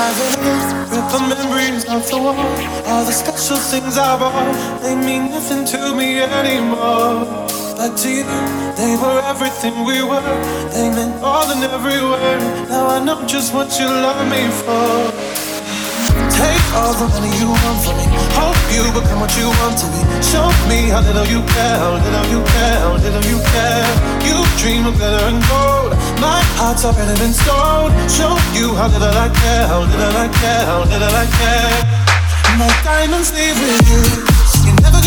[0.00, 2.34] Rip the memories off the wall.
[2.88, 7.28] All the special things I bought, they mean nothing to me anymore.
[7.76, 8.24] But to you,
[8.80, 10.24] they were everything we were.
[10.72, 12.40] They meant more than every word.
[12.70, 15.12] Now I know just what you love me for.
[16.32, 18.06] Take all the money you want from me.
[18.40, 20.00] Hope you become what you want to be.
[20.24, 20.48] Show
[20.90, 23.90] how little you care, how little you care, how little you care.
[24.26, 25.94] You dream of glitter and gold.
[26.18, 27.94] My heart's already been stone.
[28.10, 31.78] Show you how little I care, how little I care, how little I care.
[32.58, 34.02] My diamonds leave with you.
[34.66, 34.99] You're never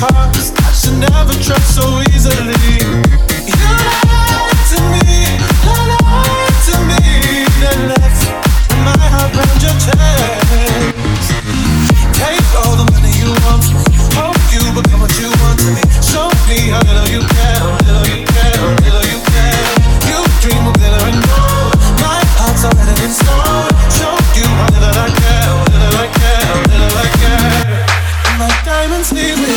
[0.00, 2.56] I should never trust so easily.
[3.44, 5.04] You lied to me,
[5.68, 8.24] lied to me, then left
[8.88, 9.84] my heart your.
[12.16, 13.68] Take all the money you want.
[14.16, 15.76] Hope you become what you want to.
[16.00, 19.60] Show me how little you care, how little you care, how little you care.
[20.08, 21.20] You dream of and.
[22.00, 23.12] My heart's already
[24.40, 27.84] you how little I care, how little I care, how little I care.
[28.40, 29.51] My diamonds leave me.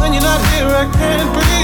[0.00, 1.57] When you're not here, I can't breathe.